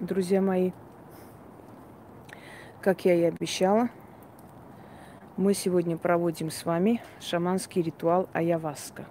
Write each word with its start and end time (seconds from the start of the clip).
друзья 0.00 0.42
мои, 0.42 0.72
как 2.80 3.04
я 3.04 3.14
и 3.14 3.22
обещала, 3.22 3.88
мы 5.36 5.54
сегодня 5.54 5.96
проводим 5.96 6.50
с 6.50 6.64
вами 6.64 7.02
шаманский 7.20 7.82
ритуал 7.82 8.28
Аяваска. 8.32 9.06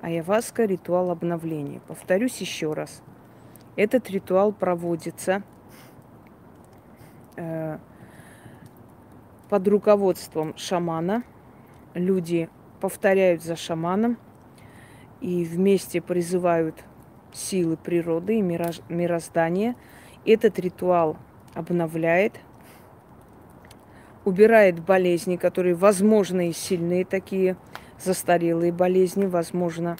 Аяваска– 0.00 0.64
ритуал 0.66 1.10
обновления. 1.10 1.80
Повторюсь 1.86 2.38
еще 2.38 2.72
раз. 2.72 3.02
Этот 3.76 4.10
ритуал 4.10 4.52
проводится 4.52 5.42
э, 7.36 7.78
под 9.48 9.68
руководством 9.68 10.56
шамана. 10.56 11.24
Люди 11.94 12.48
повторяют 12.80 13.42
за 13.42 13.56
шаманом 13.56 14.18
и 15.20 15.44
вместе 15.44 16.00
призывают 16.00 16.84
силы 17.32 17.76
природы 17.76 18.38
и 18.38 18.42
мироздания. 18.42 19.76
Этот 20.26 20.58
ритуал 20.58 21.16
обновляет, 21.54 22.40
убирает 24.24 24.80
болезни, 24.80 25.36
которые, 25.36 25.76
возможно, 25.76 26.48
и 26.48 26.52
сильные 26.52 27.04
такие, 27.04 27.56
застарелые 28.02 28.72
болезни, 28.72 29.26
возможно. 29.26 29.96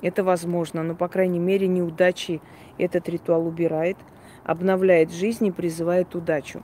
Это 0.00 0.24
возможно, 0.24 0.82
но, 0.82 0.94
по 0.94 1.08
крайней 1.08 1.38
мере, 1.38 1.68
неудачи 1.68 2.40
этот 2.78 3.10
ритуал 3.10 3.46
убирает, 3.46 3.98
обновляет 4.42 5.12
жизнь 5.12 5.44
и 5.46 5.52
призывает 5.52 6.14
удачу. 6.14 6.62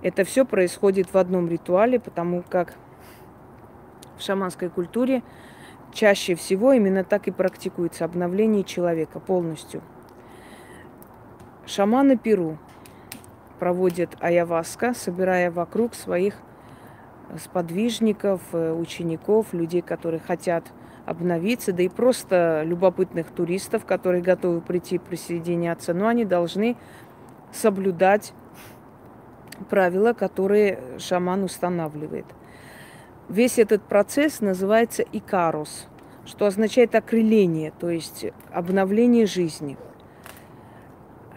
Это 0.00 0.24
все 0.24 0.46
происходит 0.46 1.12
в 1.12 1.18
одном 1.18 1.46
ритуале, 1.46 2.00
потому 2.00 2.42
как 2.42 2.74
в 4.16 4.22
шаманской 4.22 4.70
культуре 4.70 5.22
чаще 5.92 6.36
всего 6.36 6.72
именно 6.72 7.04
так 7.04 7.28
и 7.28 7.32
практикуется 7.32 8.06
обновление 8.06 8.64
человека 8.64 9.20
полностью. 9.20 9.82
Шаманы 11.70 12.16
Перу 12.16 12.58
проводят 13.60 14.16
аяваска, 14.18 14.92
собирая 14.92 15.52
вокруг 15.52 15.94
своих 15.94 16.34
сподвижников, 17.38 18.40
э, 18.52 18.72
учеников, 18.72 19.52
людей, 19.52 19.80
которые 19.80 20.18
хотят 20.18 20.64
обновиться, 21.06 21.72
да 21.72 21.84
и 21.84 21.88
просто 21.88 22.64
любопытных 22.64 23.30
туристов, 23.30 23.86
которые 23.86 24.20
готовы 24.20 24.60
прийти 24.62 24.98
присоединяться. 24.98 25.94
Но 25.94 26.08
они 26.08 26.24
должны 26.24 26.76
соблюдать 27.52 28.32
правила, 29.68 30.12
которые 30.12 30.80
шаман 30.98 31.44
устанавливает. 31.44 32.26
Весь 33.28 33.60
этот 33.60 33.84
процесс 33.84 34.40
называется 34.40 35.04
икарус, 35.12 35.86
что 36.26 36.46
означает 36.46 36.96
окрыление, 36.96 37.72
то 37.78 37.90
есть 37.90 38.26
обновление 38.50 39.26
жизни. 39.26 39.76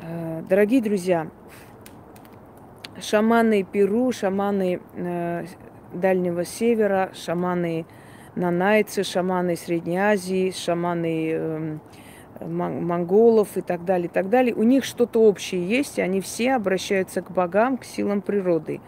Э, 0.05 0.41
дорогие 0.49 0.81
друзья, 0.81 1.29
шаманы 2.99 3.63
Перу, 3.63 4.11
шаманы 4.11 4.81
э, 4.95 5.45
Дальнего 5.93 6.43
Севера, 6.43 7.11
шаманы 7.13 7.85
нанайцы, 8.35 9.03
шаманы 9.03 9.55
Средней 9.55 9.97
Азии, 9.97 10.51
шаманы 10.51 11.29
э, 11.31 11.77
монголов 12.41 13.55
и 13.55 13.61
так 13.61 13.85
далее, 13.85 14.07
и 14.07 14.11
так 14.11 14.29
далее. 14.29 14.53
У 14.53 14.63
них 14.63 14.83
что-то 14.83 15.21
общее 15.21 15.65
есть, 15.65 15.97
и 15.99 16.01
они 16.01 16.19
все 16.19 16.55
обращаются 16.55 17.21
к 17.21 17.31
богам, 17.31 17.77
к 17.77 17.85
силам 17.85 18.21
природы. 18.21 18.81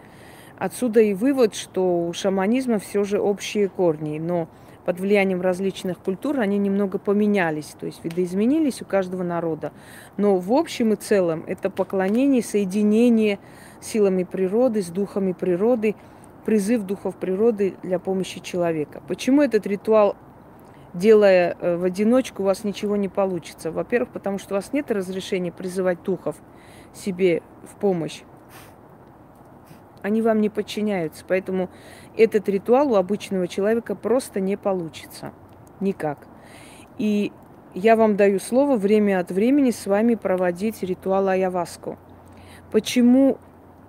Отсюда 0.58 1.00
и 1.00 1.14
вывод, 1.14 1.54
что 1.54 2.08
у 2.08 2.12
шаманизма 2.12 2.78
все 2.78 3.04
же 3.04 3.20
общие 3.20 3.68
корни, 3.70 4.18
но 4.18 4.48
под 4.86 5.00
влиянием 5.00 5.40
различных 5.40 5.98
культур 5.98 6.38
они 6.38 6.58
немного 6.58 6.98
поменялись, 6.98 7.74
то 7.78 7.86
есть 7.86 8.04
видоизменились 8.04 8.80
у 8.82 8.84
каждого 8.84 9.24
народа. 9.24 9.72
Но 10.16 10.38
в 10.38 10.52
общем 10.52 10.92
и 10.92 10.96
целом 10.96 11.42
это 11.48 11.70
поклонение, 11.70 12.40
соединение 12.40 13.40
силами 13.80 14.22
природы, 14.22 14.82
с 14.82 14.86
духами 14.86 15.32
природы, 15.32 15.96
призыв 16.44 16.84
духов 16.84 17.16
природы 17.16 17.74
для 17.82 17.98
помощи 17.98 18.38
человека. 18.40 19.02
Почему 19.08 19.42
этот 19.42 19.66
ритуал 19.66 20.14
делая 20.94 21.56
э, 21.58 21.76
в 21.76 21.82
одиночку, 21.82 22.42
у 22.42 22.46
вас 22.46 22.62
ничего 22.62 22.96
не 22.96 23.08
получится. 23.08 23.72
Во-первых, 23.72 24.10
потому 24.10 24.38
что 24.38 24.54
у 24.54 24.56
вас 24.56 24.72
нет 24.72 24.92
разрешения 24.92 25.50
призывать 25.50 26.00
духов 26.04 26.36
себе 26.94 27.42
в 27.64 27.74
помощь. 27.74 28.22
Они 30.06 30.22
вам 30.22 30.40
не 30.40 30.48
подчиняются. 30.48 31.24
Поэтому 31.26 31.68
этот 32.16 32.48
ритуал 32.48 32.92
у 32.92 32.94
обычного 32.94 33.48
человека 33.48 33.96
просто 33.96 34.38
не 34.38 34.56
получится. 34.56 35.32
Никак. 35.80 36.28
И 36.96 37.32
я 37.74 37.96
вам 37.96 38.14
даю 38.14 38.38
слово 38.38 38.76
время 38.76 39.18
от 39.18 39.32
времени 39.32 39.72
с 39.72 39.84
вами 39.84 40.14
проводить 40.14 40.84
ритуал 40.84 41.26
Аяваску. 41.26 41.98
Почему 42.70 43.38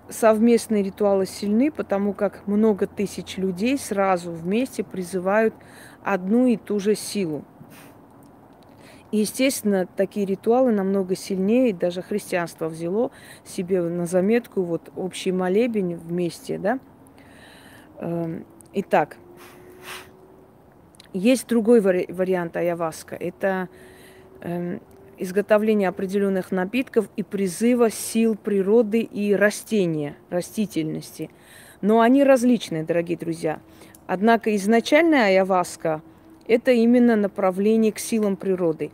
совместные 0.08 0.82
ритуалы 0.82 1.24
сильны? 1.24 1.70
Потому 1.70 2.14
как 2.14 2.48
много 2.48 2.88
тысяч 2.88 3.36
людей 3.36 3.78
сразу 3.78 4.32
вместе 4.32 4.82
призывают 4.82 5.54
одну 6.02 6.46
и 6.46 6.56
ту 6.56 6.80
же 6.80 6.96
силу. 6.96 7.44
Естественно, 9.10 9.86
такие 9.86 10.26
ритуалы 10.26 10.70
намного 10.70 11.16
сильнее, 11.16 11.72
даже 11.72 12.02
христианство 12.02 12.68
взяло 12.68 13.10
себе 13.42 13.80
на 13.80 14.04
заметку 14.04 14.62
вот 14.62 14.90
общий 14.96 15.32
молебень 15.32 15.96
вместе, 15.96 16.58
да. 16.58 16.78
Эм, 18.00 18.44
итак, 18.74 19.16
есть 21.14 21.48
другой 21.48 21.80
вари- 21.80 22.12
вариант 22.12 22.58
аяваска. 22.58 23.16
Это 23.16 23.70
э, 24.42 24.78
изготовление 25.16 25.88
определенных 25.88 26.52
напитков 26.52 27.08
и 27.16 27.22
призыва 27.22 27.90
сил 27.90 28.36
природы 28.36 29.00
и 29.00 29.34
растения, 29.34 30.16
растительности. 30.28 31.30
Но 31.80 32.00
они 32.00 32.24
различные, 32.24 32.82
дорогие 32.82 33.16
друзья. 33.16 33.60
Однако 34.06 34.54
изначальная 34.54 35.28
аяваска– 35.28 36.02
это 36.48 36.72
именно 36.72 37.14
направление 37.14 37.92
к 37.92 37.98
силам 37.98 38.36
природы. 38.36 38.90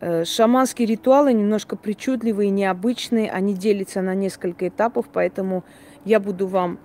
Э, 0.00 0.24
шаманские 0.24 0.86
ритуалы 0.86 1.32
немножко 1.32 1.76
причудливые, 1.76 2.50
необычные, 2.50 3.30
они 3.30 3.54
делятся 3.54 4.00
на 4.00 4.14
несколько 4.14 4.68
этапов, 4.68 5.06
поэтому 5.12 5.64
я 6.04 6.20
буду 6.20 6.46
вам 6.46 6.78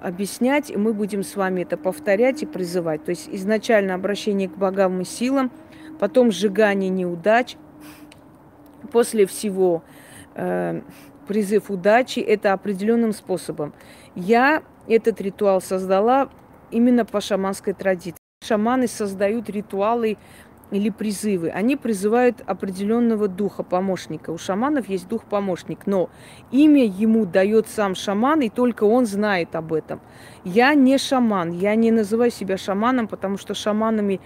объяснять, 0.00 0.70
и 0.70 0.76
мы 0.76 0.92
будем 0.92 1.22
с 1.22 1.36
вами 1.36 1.62
это 1.62 1.76
повторять 1.76 2.42
и 2.42 2.46
призывать. 2.46 3.04
То 3.04 3.10
есть 3.10 3.28
изначально 3.30 3.94
обращение 3.94 4.48
к 4.48 4.56
богам 4.56 5.00
и 5.00 5.04
силам, 5.04 5.50
потом 5.98 6.30
сжигание 6.30 6.90
неудач, 6.90 7.56
после 8.92 9.26
всего 9.26 9.82
э, 10.34 10.82
призыв 11.26 11.70
удачи, 11.70 12.20
это 12.20 12.52
определенным 12.52 13.12
способом. 13.12 13.72
Я 14.14 14.62
этот 14.88 15.20
ритуал 15.20 15.60
создала 15.60 16.28
именно 16.70 17.04
по 17.04 17.20
шаманской 17.20 17.72
традиции. 17.72 18.23
Шаманы 18.46 18.88
создают 18.88 19.48
ритуалы 19.48 20.18
или 20.70 20.90
призывы. 20.90 21.50
Они 21.50 21.76
призывают 21.76 22.42
определенного 22.46 23.28
духа, 23.28 23.62
помощника. 23.62 24.30
У 24.30 24.38
шаманов 24.38 24.88
есть 24.88 25.08
дух-помощник, 25.08 25.86
но 25.86 26.10
имя 26.50 26.84
ему 26.84 27.26
дает 27.26 27.68
сам 27.68 27.94
шаман, 27.94 28.40
и 28.40 28.48
только 28.48 28.84
он 28.84 29.06
знает 29.06 29.54
об 29.54 29.72
этом. 29.72 30.00
Я 30.44 30.74
не 30.74 30.98
шаман, 30.98 31.52
я 31.52 31.74
не 31.74 31.90
называю 31.90 32.30
себя 32.30 32.56
шаманом, 32.56 33.08
потому 33.08 33.38
что 33.38 33.54
шаманами 33.54 34.20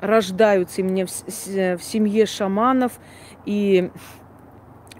рождаются 0.00 0.80
именно 0.80 1.06
в, 1.06 1.10
в 1.10 1.82
семье 1.82 2.26
шаманов 2.26 2.98
и 3.44 3.90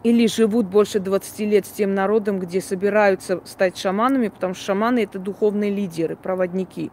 или 0.03 0.27
живут 0.27 0.66
больше 0.66 0.98
20 0.98 1.41
лет 1.41 1.66
с 1.66 1.71
тем 1.71 1.94
народом, 1.94 2.38
где 2.38 2.62
собираются 2.62 3.42
стать 3.44 3.77
шаманами, 3.77 4.28
потому 4.28 4.54
что 4.54 4.65
шаманы– 4.65 5.00
это 5.03 5.19
духовные 5.19 5.71
лидеры, 5.71 6.16
проводники. 6.16 6.91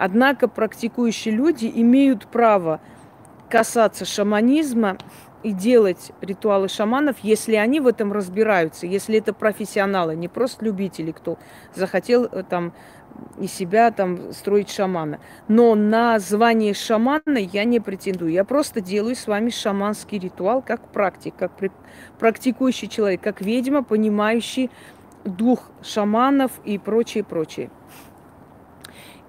Однако 0.00 0.48
практикующие 0.48 1.34
люди 1.34 1.70
имеют 1.74 2.26
право 2.26 2.80
касаться 3.50 4.06
шаманизма 4.06 4.96
и 5.42 5.52
делать 5.52 6.12
ритуалы 6.22 6.68
шаманов, 6.68 7.18
если 7.18 7.56
они 7.56 7.80
в 7.80 7.86
этом 7.86 8.10
разбираются, 8.10 8.86
если 8.86 9.18
это 9.18 9.34
профессионалы, 9.34 10.16
не 10.16 10.28
просто 10.28 10.64
любители, 10.64 11.12
кто 11.12 11.38
захотел 11.74 12.24
э, 12.24 12.44
там 12.48 12.72
из 13.38 13.52
себя 13.52 13.90
там 13.90 14.32
строить 14.32 14.70
шамана. 14.70 15.20
Но 15.48 15.74
на 15.74 16.18
звание 16.18 16.72
шамана 16.72 17.36
я 17.36 17.64
не 17.64 17.78
претендую. 17.78 18.32
Я 18.32 18.44
просто 18.44 18.80
делаю 18.80 19.14
с 19.14 19.26
вами 19.26 19.50
шаманский 19.50 20.18
ритуал 20.18 20.62
как 20.62 20.80
практик, 20.92 21.34
как 21.36 21.52
практикующий 22.18 22.88
человек, 22.88 23.20
как 23.20 23.42
ведьма, 23.42 23.82
понимающий 23.82 24.70
дух 25.26 25.68
шаманов 25.82 26.52
и 26.64 26.78
прочее, 26.78 27.22
прочее. 27.22 27.68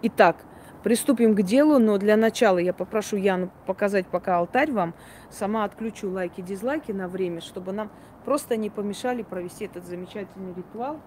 Итак, 0.03 0.37
приступим 0.83 1.35
к 1.35 1.41
делу, 1.41 1.79
но 1.79 1.97
для 1.97 2.17
начала 2.17 2.57
я 2.57 2.73
попрошу 2.73 3.17
Яну 3.17 3.51
показать 3.65 4.07
пока 4.07 4.37
алтарь 4.37 4.71
вам. 4.71 4.93
Сама 5.29 5.63
отключу 5.63 6.09
лайки, 6.09 6.41
дизлайки 6.41 6.91
на 6.91 7.07
время, 7.07 7.41
чтобы 7.41 7.71
нам 7.71 7.91
просто 8.25 8.57
не 8.57 8.69
помешали 8.69 9.23
провести 9.23 9.65
этот 9.65 9.85
замечательный 9.85 10.53
ритуал. 10.53 10.99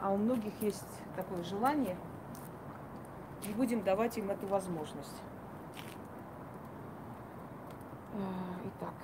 А 0.00 0.10
у 0.10 0.16
многих 0.16 0.52
есть 0.60 0.84
такое 1.16 1.44
желание. 1.44 1.96
И 3.48 3.52
будем 3.52 3.82
давать 3.82 4.18
им 4.18 4.30
эту 4.30 4.46
возможность. 4.46 5.22
А, 8.14 8.60
итак. 8.64 8.94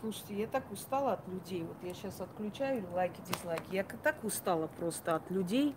Слушайте, 0.00 0.34
я 0.34 0.46
так 0.46 0.70
устала 0.70 1.14
от 1.14 1.26
людей. 1.28 1.64
Вот 1.64 1.76
я 1.82 1.92
сейчас 1.92 2.20
отключаю 2.20 2.84
лайки, 2.94 3.20
дизлайки. 3.28 3.74
Я 3.74 3.84
так 3.84 4.22
устала 4.22 4.68
просто 4.68 5.16
от 5.16 5.28
людей 5.30 5.74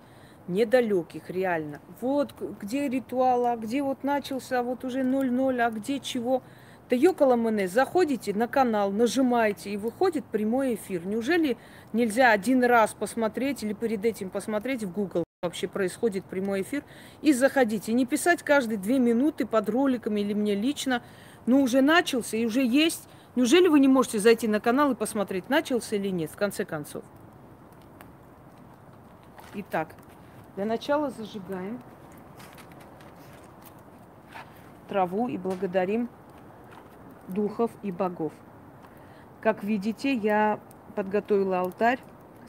недалеких, 0.48 1.30
реально. 1.30 1.82
Вот 2.02 2.36
где 2.60 2.88
ритуал, 2.88 3.48
а 3.48 3.56
где 3.56 3.82
вот 3.82 4.04
начался, 4.04 4.60
а 4.60 4.64
вот 4.64 4.84
уже 4.84 5.02
0-0, 5.02 5.60
а 5.60 5.72
где 5.72 6.00
чего. 6.00 6.44
Да 6.90 6.96
ёкала 6.96 7.36
мене, 7.36 7.68
заходите 7.68 8.34
на 8.34 8.48
канал, 8.48 8.92
нажимаете, 8.92 9.72
и 9.72 9.78
выходит 9.78 10.26
прямой 10.26 10.76
эфир. 10.76 11.06
Неужели 11.06 11.58
нельзя 11.94 12.32
один 12.32 12.64
раз 12.64 12.94
посмотреть 12.94 13.64
или 13.64 13.74
перед 13.74 14.06
этим 14.06 14.30
посмотреть 14.30 14.84
в 14.84 14.92
Google? 14.92 15.24
вообще 15.42 15.68
происходит 15.68 16.24
прямой 16.26 16.62
эфир, 16.62 16.84
и 17.24 17.34
заходите. 17.34 17.94
Не 17.94 18.06
писать 18.06 18.44
каждые 18.44 18.78
две 18.78 19.00
минуты 19.00 19.48
под 19.48 19.70
роликами 19.70 20.22
или 20.22 20.36
мне 20.36 20.54
лично. 20.54 21.02
Ну, 21.48 21.64
уже 21.64 21.82
начался 21.82 22.38
и 22.38 22.46
уже 22.46 22.64
есть. 22.64 23.10
Неужели 23.36 23.70
вы 23.70 23.80
не 23.80 23.88
можете 23.88 24.20
зайти 24.20 24.48
на 24.48 24.60
канал 24.60 24.92
и 24.92 24.96
посмотреть, 24.96 25.50
начался 25.50 25.96
или 25.96 26.10
нет, 26.10 26.30
в 26.32 26.36
конце 26.36 26.66
концов? 26.66 27.04
Итак, 29.54 29.96
для 30.56 30.66
начала 30.66 31.10
зажигаем 31.10 31.82
траву 34.90 35.30
и 35.30 35.38
благодарим 35.38 36.10
духов 37.30 37.72
и 37.84 37.92
богов. 37.92 38.34
Как 39.40 39.64
видите, 39.64 40.14
я 40.14 40.60
подготовила 40.96 41.62
алтарь 41.62 42.00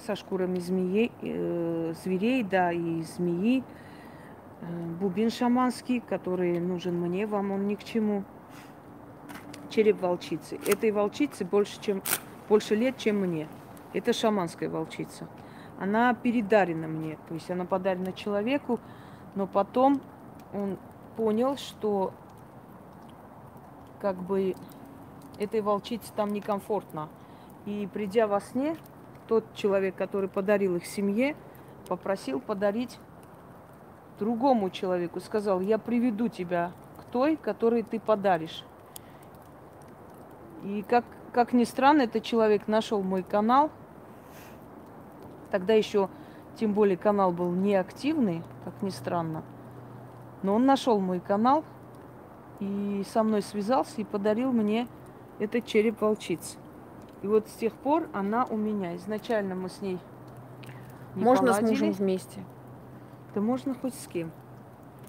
со 0.05 0.17
шкурами 0.17 0.59
змеи, 0.59 1.13
э, 1.23 1.95
зверей, 2.03 2.43
да, 2.43 2.73
и 2.73 3.03
змеи. 3.03 3.63
Э, 4.61 4.67
бубин 5.01 5.31
шаманский, 5.31 6.01
который 6.01 6.59
нужен 6.59 7.01
мне, 7.01 7.27
вам 7.27 7.53
он 7.53 7.69
ни 7.69 7.77
к 7.77 7.85
чему. 7.85 8.25
Череп 9.73 10.03
волчицы. 10.03 10.61
Этой 10.67 10.91
волчице 10.91 11.47
больше, 11.47 11.81
чем, 11.81 12.03
больше 12.47 12.75
лет, 12.75 12.99
чем 12.99 13.17
мне. 13.17 13.49
Это 13.95 14.13
шаманская 14.13 14.69
волчица. 14.69 15.29
Она 15.79 16.13
передарена 16.13 16.87
мне, 16.87 17.17
то 17.27 17.33
есть 17.33 17.51
она 17.51 17.65
подарена 17.65 18.13
человеку, 18.13 18.81
но 19.35 19.47
потом 19.47 20.03
он 20.53 20.77
понял, 21.17 21.57
что 21.57 22.13
как 23.99 24.17
бы 24.17 24.55
этой 25.39 25.63
волчице 25.63 26.13
там 26.15 26.35
некомфортно. 26.35 27.09
И 27.65 27.89
придя 27.95 28.27
во 28.27 28.43
сне, 28.43 28.77
тот 29.27 29.55
человек, 29.55 29.97
который 29.97 30.29
подарил 30.29 30.77
их 30.77 30.85
семье, 30.85 31.35
попросил 31.89 32.41
подарить 32.41 32.99
другому 34.19 34.69
человеку. 34.69 35.19
Сказал, 35.21 35.61
я 35.61 35.79
приведу 35.79 36.29
тебя 36.29 36.73
к 37.01 37.05
той, 37.05 37.37
которой 37.37 37.83
ты 37.83 37.99
подаришь. 37.99 38.65
И 40.63 40.85
как, 40.89 41.05
как 41.33 41.53
ни 41.53 41.65
странно, 41.65 42.03
этот 42.03 42.23
человек 42.23 42.69
нашел 42.69 43.03
мой 43.03 43.23
канал. 43.23 43.71
Тогда 45.51 45.75
еще, 45.75 46.09
тем 46.57 46.73
более, 46.73 46.97
канал 46.97 47.33
был 47.33 47.51
неактивный, 47.51 48.43
как 48.65 48.81
ни 48.83 48.91
странно. 48.91 49.43
Но 50.43 50.55
он 50.55 50.67
нашел 50.67 50.99
мой 51.01 51.21
канал 51.21 51.65
и 52.61 53.05
со 53.13 53.23
мной 53.23 53.43
связался 53.43 54.01
и 54.01 54.05
подарил 54.05 54.53
мне 54.53 54.87
этот 55.39 55.67
череп 55.67 56.01
волчицы. 56.01 56.59
И 57.23 57.27
вот 57.27 57.49
с 57.49 57.53
тех 57.53 57.73
пор 57.75 58.09
она 58.13 58.45
у 58.45 58.57
меня. 58.57 58.97
Изначально 58.97 59.55
мы 59.55 59.69
с 59.69 59.81
ней 59.81 59.99
не 61.15 61.25
Можно 61.25 61.49
поладили. 61.49 61.67
с 61.67 61.71
мужем 61.71 61.93
вместе? 61.93 62.45
Да 63.35 63.41
можно 63.41 63.75
хоть 63.75 63.95
с 63.95 64.07
кем. 64.07 64.31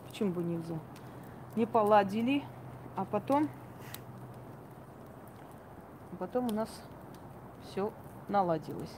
Почему 0.08 0.32
бы 0.32 0.44
нельзя? 0.44 0.78
Не 1.56 1.66
поладили, 1.66 2.44
а 2.96 3.06
потом, 3.06 3.50
потом 6.24 6.48
у 6.48 6.54
нас 6.54 6.70
все 7.66 7.92
наладилось. 8.30 8.96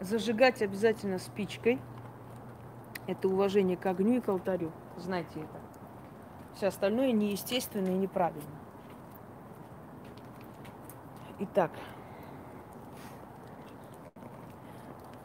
Зажигать 0.00 0.62
обязательно 0.62 1.18
спичкой. 1.18 1.80
Это 3.08 3.26
уважение 3.26 3.76
к 3.76 3.84
огню 3.86 4.18
и 4.18 4.20
к 4.20 4.28
алтарю. 4.28 4.70
Знайте 4.96 5.40
это. 5.40 5.60
Все 6.54 6.68
остальное 6.68 7.10
неестественно 7.10 7.88
и 7.88 7.98
неправильно. 7.98 8.54
Итак, 11.40 11.72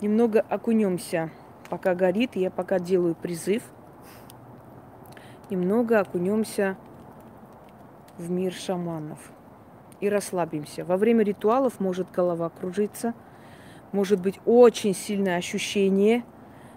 немного 0.01 0.41
окунемся, 0.41 1.29
пока 1.69 1.93
горит. 1.93 2.35
Я 2.35 2.49
пока 2.49 2.79
делаю 2.79 3.13
призыв. 3.13 3.61
Немного 5.49 5.99
окунемся 5.99 6.77
в 8.17 8.29
мир 8.29 8.53
шаманов 8.53 9.19
и 9.99 10.09
расслабимся. 10.09 10.85
Во 10.85 10.97
время 10.97 11.23
ритуалов 11.23 11.79
может 11.79 12.11
голова 12.11 12.49
кружиться, 12.49 13.13
может 13.91 14.21
быть 14.21 14.39
очень 14.45 14.93
сильное 14.93 15.37
ощущение, 15.37 16.23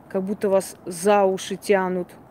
как 0.08 0.23
будто 0.23 0.49
вас 0.49 0.76
за 0.87 1.25
уши 1.25 1.56
тянут– 1.56 2.08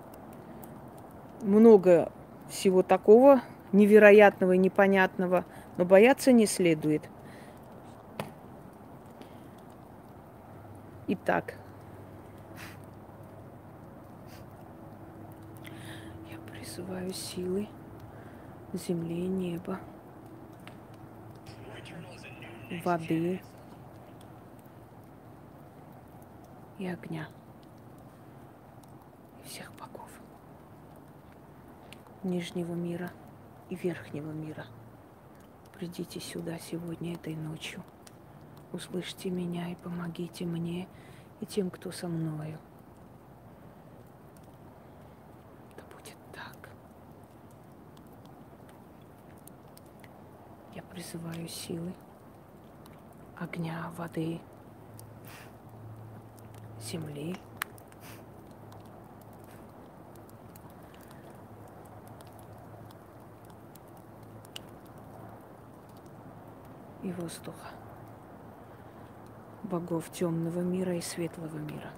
много 1.44 2.12
всего 2.50 2.84
такого 2.84 3.42
невероятного 3.72 4.54
и 4.54 4.58
непонятного, 4.58 5.46
но 5.78 5.86
бояться 5.86 6.32
не 6.32 6.46
следует. 6.46 7.10
Итак, 11.08 11.56
я 16.30 16.38
призываю 16.82 17.14
силы 17.14 17.68
земли 18.74 19.28
неба, 19.28 19.80
воды 22.84 23.42
и 26.80 26.88
огня. 26.88 27.28
Нижнего 32.24 32.74
мира 32.74 33.12
и 33.70 33.76
Верхнего 33.76 34.32
мира. 34.32 34.68
Придите 35.74 36.20
сюда 36.20 36.60
сегодня 36.60 37.16
этой 37.16 37.36
ночью. 37.36 37.84
Услышьте 38.72 39.32
меня 39.32 39.70
и 39.70 39.76
помогите 39.76 40.46
мне 40.46 40.88
и 41.40 41.48
тем, 41.48 41.72
кто 41.72 41.92
со 41.92 42.08
мною. 42.08 42.60
Да 45.76 45.84
будет 45.92 46.16
так. 46.32 46.70
Я 50.76 50.84
призываю 51.12 51.48
силы. 51.48 51.94
Огня, 53.38 53.92
воды, 53.98 54.40
земли, 56.80 57.36
и 67.04 67.12
воздуха, 67.14 67.56
богов 69.64 70.10
темного 70.12 70.60
мира 70.60 70.96
и 70.96 71.02
светлого 71.02 71.58
мира. 71.58 71.92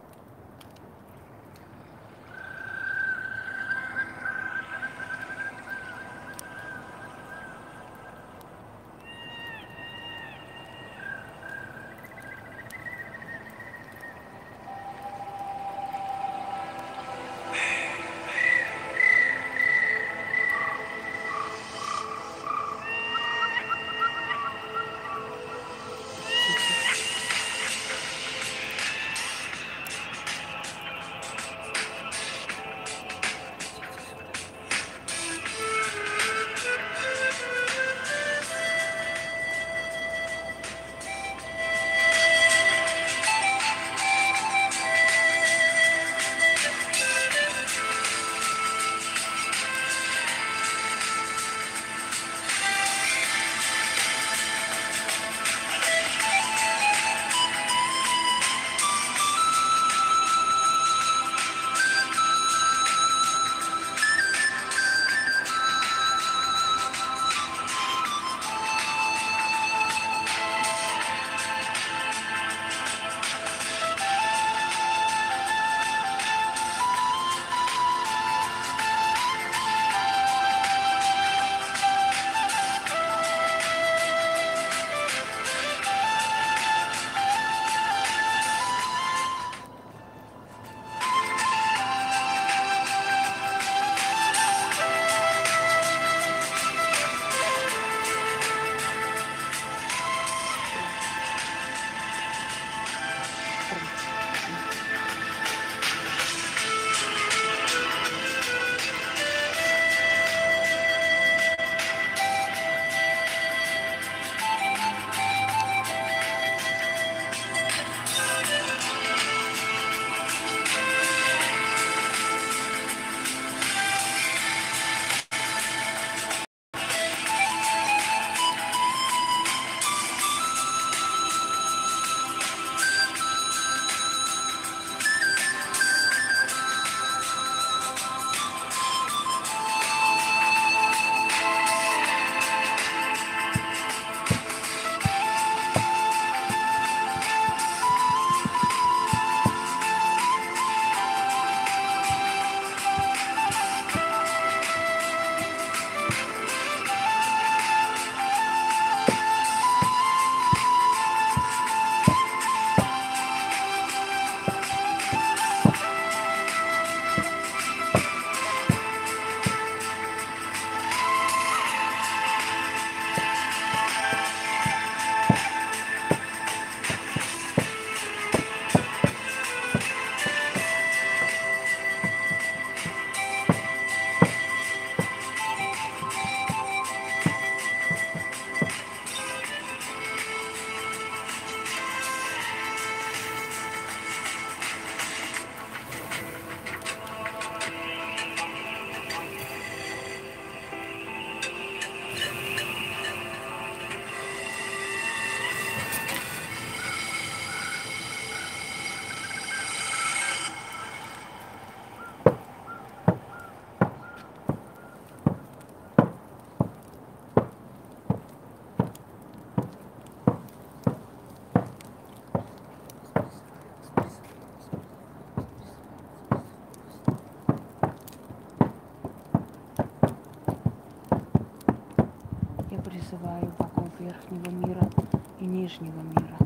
И 235.73 235.83
нижнего 235.83 236.01
мира, 236.01 236.37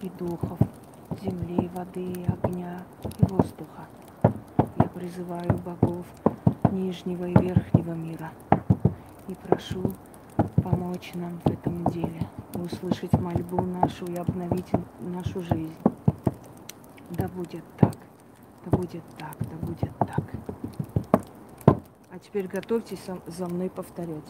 и 0.00 0.08
духов, 0.18 0.58
земли, 1.22 1.68
воды, 1.74 2.24
огня 2.26 2.82
и 3.18 3.26
воздуха. 3.26 3.86
Я 4.78 4.84
призываю 4.84 5.58
богов 5.58 6.06
нижнего 6.70 7.26
и 7.26 7.34
верхнего 7.34 7.92
мира 7.92 8.30
и 9.28 9.34
прошу 9.34 9.92
помочь 10.62 11.12
нам 11.14 11.38
в 11.44 11.46
этом 11.48 11.84
деле, 11.86 12.20
услышать 12.54 13.12
мольбу 13.14 13.60
нашу 13.62 14.06
и 14.06 14.16
обновить 14.16 14.70
нашу 15.00 15.42
жизнь. 15.42 15.74
Да 17.10 17.28
будет 17.28 17.64
так, 17.78 17.96
да 18.64 18.76
будет 18.76 19.02
так, 19.18 19.36
да 19.38 19.66
будет 19.66 19.96
так. 19.98 20.24
А 22.10 22.18
теперь 22.18 22.46
готовьтесь 22.46 23.06
за 23.26 23.46
мной 23.46 23.68
повторять. 23.68 24.24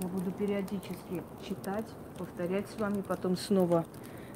Я 0.00 0.08
буду 0.08 0.32
периодически 0.32 1.22
читать, 1.46 1.84
повторять 2.16 2.66
с 2.70 2.80
вами, 2.80 3.02
потом 3.02 3.36
снова 3.36 3.84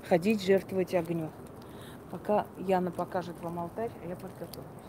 ходить, 0.06 0.42
жертвовать 0.42 0.94
огню. 0.94 1.30
Пока 2.10 2.46
Яна 2.58 2.90
покажет 2.90 3.40
вам 3.40 3.58
алтарь, 3.58 3.90
а 4.04 4.06
я 4.06 4.14
подготовлюсь. 4.14 4.84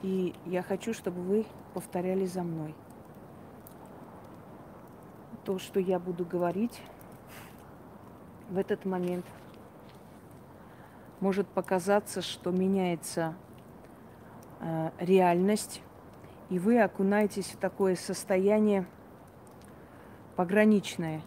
И 0.00 0.32
я 0.48 0.62
хочу, 0.62 0.94
чтобы 0.94 1.20
вы 1.20 1.46
повторяли 1.74 2.24
за 2.24 2.42
мной. 2.42 2.74
То, 5.44 5.58
что 5.58 5.78
я 5.78 5.98
буду 5.98 6.24
говорить 6.24 6.80
в 8.48 8.56
этот 8.56 8.86
момент, 8.86 9.26
может 11.20 11.46
показаться, 11.48 12.22
что 12.22 12.50
меняется 12.50 13.34
э, 14.60 14.90
реальность, 14.98 15.82
и 16.48 16.58
вы 16.58 16.80
окунаетесь 16.80 17.52
в 17.52 17.58
такое 17.58 17.94
состояние 17.94 18.86
пограничное. 20.34 21.20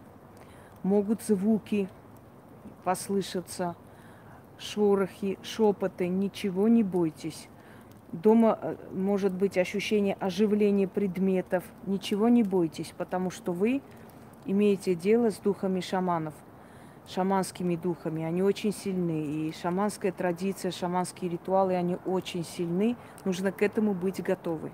Могут 0.81 1.21
звуки 1.21 1.89
послышаться, 2.83 3.75
шорохи, 4.57 5.37
шепоты, 5.43 6.07
ничего 6.07 6.67
не 6.67 6.81
бойтесь. 6.81 7.47
Дома 8.11 8.59
э, 8.61 8.75
может 8.91 9.31
быть 9.33 9.57
ощущение 9.57 10.15
оживления 10.19 10.87
предметов. 10.87 11.63
Ничего 11.85 12.27
не 12.27 12.43
бойтесь, 12.43 12.93
потому 12.97 13.29
что 13.29 13.53
вы 13.53 13.81
имеете 14.45 14.95
дело 14.95 15.31
с 15.31 15.37
духами 15.37 15.79
шаманов, 15.79 16.33
шаманскими 17.07 17.77
духами. 17.77 18.23
Они 18.23 18.41
очень 18.41 18.73
сильны. 18.73 19.23
И 19.23 19.53
шаманская 19.53 20.11
традиция, 20.11 20.71
шаманские 20.71 21.31
ритуалы, 21.31 21.75
они 21.75 21.97
очень 22.05 22.43
сильны. 22.43 22.97
Нужно 23.23 23.53
к 23.53 23.61
этому 23.61 23.93
быть 23.93 24.21
готовы. 24.21 24.71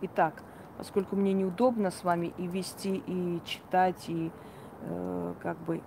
Итак, 0.00 0.42
поскольку 0.78 1.16
мне 1.16 1.34
неудобно 1.34 1.90
с 1.90 2.02
вами 2.02 2.32
и 2.38 2.46
вести, 2.46 3.02
и 3.06 3.40
читать, 3.44 4.08
и 4.08 4.30
э, 4.82 5.34
как 5.42 5.58
бы 5.58 5.82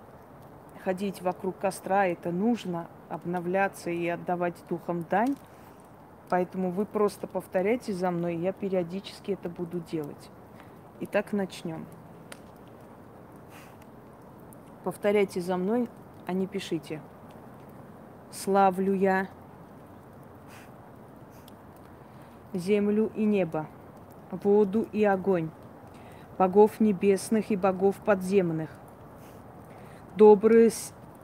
ходить 0.83 1.21
вокруг 1.21 1.57
костра, 1.57 2.07
это 2.07 2.31
нужно 2.31 2.87
обновляться 3.09 3.89
и 3.89 4.07
отдавать 4.07 4.55
духам 4.69 5.03
дань. 5.09 5.35
Поэтому 6.29 6.71
вы 6.71 6.85
просто 6.85 7.27
повторяйте 7.27 7.93
за 7.93 8.09
мной, 8.11 8.35
я 8.37 8.53
периодически 8.53 9.31
это 9.31 9.49
буду 9.49 9.79
делать. 9.79 10.29
Итак, 11.01 11.33
начнем. 11.33 11.85
Повторяйте 14.83 15.41
за 15.41 15.57
мной, 15.57 15.89
а 16.25 16.33
не 16.33 16.47
пишите. 16.47 17.01
Славлю 18.31 18.93
я 18.93 19.27
землю 22.53 23.11
и 23.15 23.25
небо, 23.25 23.67
воду 24.31 24.87
и 24.91 25.03
огонь, 25.03 25.49
богов 26.37 26.79
небесных 26.79 27.51
и 27.51 27.55
богов 27.55 27.97
подземных, 27.97 28.69
добрые 30.15 30.71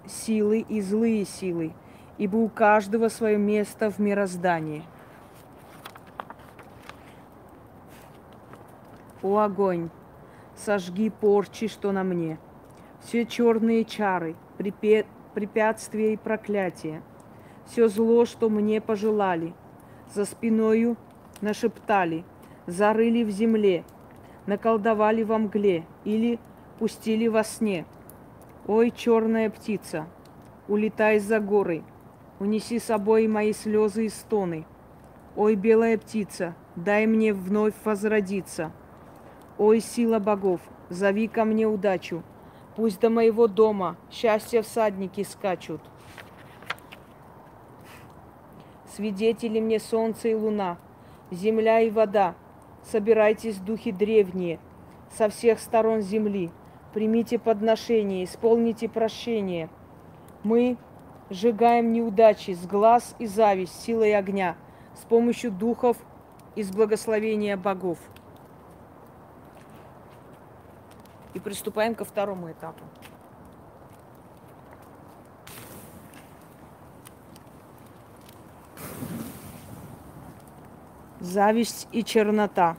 силы 0.06 0.60
и 0.60 0.82
злые 0.82 1.25
силы, 1.25 1.74
ибо 2.17 2.38
у 2.38 2.50
каждого 2.50 3.10
свое 3.10 3.38
место 3.38 3.91
в 3.91 4.00
мироздании. 4.00 4.84
О 9.22 9.39
огонь, 9.39 9.89
сожги 10.56 11.10
порчи, 11.10 11.67
что 11.67 11.91
на 11.91 12.03
мне, 12.03 12.38
все 13.01 13.25
черные 13.25 13.84
чары, 13.84 14.36
препятствия 14.58 16.13
и 16.13 16.17
проклятия, 16.17 17.01
все 17.65 17.89
зло, 17.89 18.25
что 18.25 18.50
мне 18.50 18.79
пожелали, 18.79 19.53
за 20.13 20.24
спиною 20.25 20.96
нашептали, 21.41 22.24
зарыли 22.67 23.24
в 23.24 23.29
земле, 23.32 23.84
наколдовали 24.46 25.24
во 25.24 25.38
мгле 25.38 25.86
или 26.06 26.39
пустили 26.79 27.27
во 27.27 27.44
сне– 27.44 27.86
Ой, 28.68 28.92
черная 28.92 29.50
птица, 29.50 30.08
улетай 30.68 31.20
за 31.20 31.40
горы, 31.40 31.86
унеси 32.38 32.80
с 32.80 32.84
собой 32.84 33.26
мои 33.28 33.54
слезы 33.54 34.08
и 34.08 34.10
стоны. 34.10 34.66
Ой, 35.38 35.56
белая 35.56 35.98
птица, 35.98 36.54
дай 36.76 37.06
мне 37.06 37.34
вновь 37.34 37.76
возродиться. 37.86 38.74
Ой, 39.58 39.80
сила 39.80 40.20
богов, 40.20 40.60
зови 40.90 41.30
ко 41.30 41.46
мне 41.46 41.66
удачу, 41.66 42.24
пусть 42.75 43.00
до 43.00 43.10
моего 43.10 43.48
дома 43.48 43.96
счастье 44.12 44.62
всадники 44.62 45.24
скачут. 45.24 45.80
Свидетели 48.94 49.62
мне 49.62 49.80
солнце 49.80 50.27
и 50.27 50.36
луна, 50.36 50.77
земля 51.32 51.80
и 51.80 51.90
вода, 51.90 52.36
собирайтесь, 52.84 53.60
духи 53.60 53.94
древние, 53.94 54.60
со 55.10 55.30
всех 55.30 55.60
сторон 55.60 56.01
земли, 56.01 56.51
примите 56.98 57.38
подношение, 57.38 58.24
исполните 58.24 58.90
прощение. 58.90 59.70
Мы 60.42 60.77
сжигаем 61.29 61.94
неудачи 61.94 62.55
с 62.55 62.66
глаз 62.66 63.16
и 63.20 63.27
зависть 63.27 63.83
силой 63.83 64.16
огня, 64.16 64.55
с 64.96 65.05
помощью 65.05 65.51
духов 65.51 65.96
из 66.55 66.72
благословения 66.72 67.55
богов. 67.55 68.00
И 71.36 71.40
приступаем 71.40 71.94
ко 71.94 72.03
второму 72.03 72.50
этапу. 72.50 72.83
Зависть 81.20 81.88
и 81.92 82.03
чернота. 82.03 82.75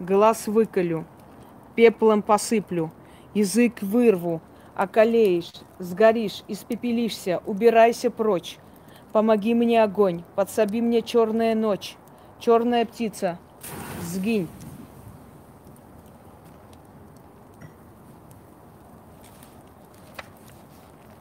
Глаз 0.00 0.48
выколю– 0.48 1.06
пеплом 1.74 2.22
посыплю, 2.22 2.90
язык 3.34 3.82
вырву, 3.82 4.40
околеешь, 4.74 5.52
сгоришь, 5.78 6.42
испепелишься, 6.48 7.40
убирайся 7.46 8.10
прочь. 8.10 8.58
Помоги 9.12 9.54
мне 9.54 9.82
огонь, 9.82 10.24
подсоби 10.34 10.80
мне 10.80 11.02
черная 11.02 11.54
ночь, 11.54 11.96
черная 12.40 12.84
птица, 12.84 13.38
сгинь. 14.02 14.48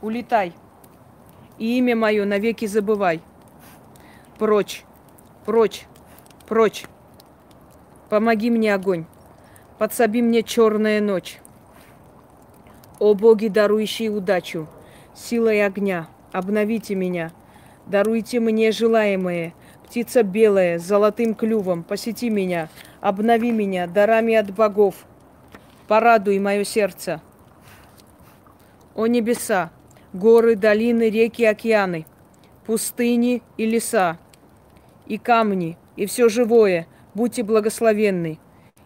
Улетай, 0.02 0.54
и 1.58 1.78
имя 1.78 1.96
мое 1.96 2.26
навеки 2.26 2.66
забывай. 2.66 3.22
Прочь, 4.38 4.84
прочь, 5.46 5.86
прочь. 6.48 6.86
Помоги 8.10 8.50
мне 8.50 8.74
огонь. 8.74 9.06
Подсоби 9.84 10.22
мне 10.22 10.44
черная 10.44 11.02
ночь. 11.02 11.42
О 13.00 13.14
боги, 13.16 13.50
дарующие 13.50 14.10
удачу, 14.12 14.70
силой 15.14 15.66
огня, 15.66 16.08
обновите 16.32 16.96
меня. 16.96 17.34
Даруйте 17.86 18.40
мне 18.40 18.72
желаемое, 18.72 19.54
птица 19.86 20.24
белая, 20.24 20.80
с 20.80 20.84
золотым 20.84 21.36
клювом, 21.36 21.84
посети 21.84 22.30
меня, 22.30 22.70
обнови 23.02 23.52
меня 23.52 23.86
дарами 23.86 24.36
от 24.36 24.56
богов. 24.56 25.06
Порадуй 25.90 26.40
мое 26.40 26.64
сердце. 26.64 27.20
О 28.96 29.08
небеса, 29.08 29.70
горы, 30.14 30.56
долины, 30.56 31.10
реки, 31.10 31.44
океаны, 31.44 32.06
пустыни 32.66 33.44
и 33.58 33.66
леса, 33.66 34.18
и 35.08 35.18
камни, 35.18 35.78
и 35.98 36.06
все 36.06 36.30
живое, 36.30 36.88
будьте 37.14 37.44
благословенны. 37.44 38.40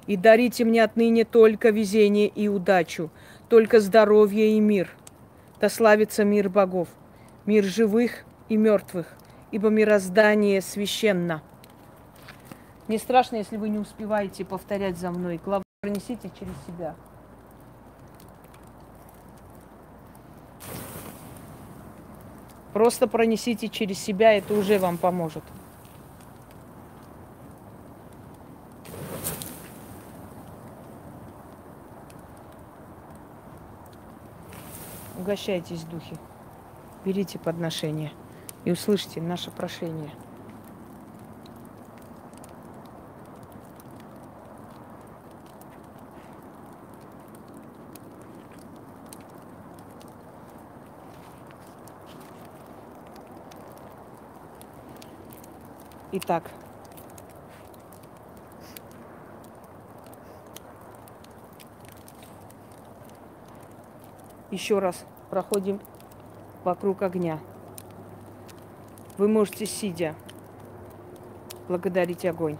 И 0.07 0.15
дарите 0.15 0.63
мне 0.63 0.83
отныне 0.83 1.25
только 1.25 1.69
везение 1.69 2.27
и 2.27 2.47
удачу, 2.47 3.11
только 3.49 3.79
здоровье 3.79 4.55
и 4.55 4.59
мир. 4.59 4.89
Да 5.59 5.69
славится 5.69 6.23
мир 6.23 6.49
богов, 6.49 6.87
мир 7.45 7.63
живых 7.63 8.23
и 8.47 8.57
мертвых, 8.57 9.07
ибо 9.51 9.69
мироздание 9.69 10.61
священно. 10.61 11.43
Не 12.87 12.97
страшно, 12.97 13.35
если 13.35 13.57
вы 13.57 13.67
не 13.67 13.79
успеваете 13.79 14.45
повторять 14.45 14.97
за 14.97 15.11
мной. 15.11 15.41
Главное, 15.43 15.63
пронесите 15.81 16.31
через 16.39 16.53
себя. 16.65 16.95
Просто 22.71 23.07
пронесите 23.07 23.67
через 23.67 23.99
себя, 23.99 24.33
это 24.33 24.53
уже 24.53 24.77
вам 24.77 24.97
поможет. 24.97 25.43
Угощайтесь, 35.27 35.83
духи. 35.83 36.15
Берите 37.03 37.37
подношение 37.37 38.13
и 38.63 38.71
услышьте 38.71 39.19
наше 39.19 39.51
прошение. 39.51 40.13
Итак, 56.13 56.49
еще 64.51 64.79
раз 64.79 65.05
проходим 65.29 65.79
вокруг 66.63 67.01
огня. 67.01 67.39
Вы 69.17 69.27
можете, 69.27 69.65
сидя, 69.65 70.15
благодарить 71.67 72.25
огонь. 72.25 72.57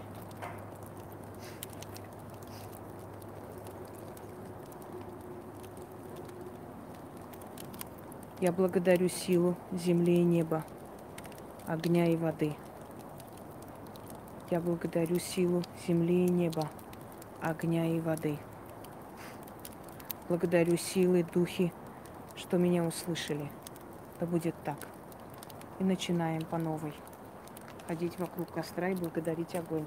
Я 8.40 8.52
благодарю 8.52 9.08
силу 9.08 9.56
земли 9.72 10.20
и 10.20 10.22
неба, 10.22 10.64
огня 11.66 12.06
и 12.06 12.16
воды. 12.16 12.54
Я 14.50 14.60
благодарю 14.60 15.18
силу 15.18 15.62
земли 15.86 16.24
и 16.26 16.30
неба, 16.30 16.68
огня 17.40 17.84
и 17.84 18.00
воды. 18.00 18.38
Благодарю 20.28 20.76
силы, 20.76 21.24
духи, 21.34 21.72
что 22.38 22.56
меня 22.56 22.84
услышали. 22.84 23.50
Да 24.20 24.26
будет 24.26 24.54
так. 24.64 24.78
И 25.80 25.84
начинаем 25.84 26.42
по 26.44 26.56
новой. 26.56 26.94
Ходить 27.86 28.18
вокруг 28.18 28.52
костра 28.52 28.88
и 28.88 28.94
благодарить 28.94 29.54
огонь. 29.54 29.86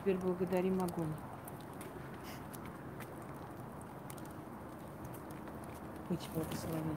Теперь 0.00 0.16
благодарим 0.16 0.82
огонь. 0.82 1.12
Быть 6.08 6.26
благословенным 6.34 6.96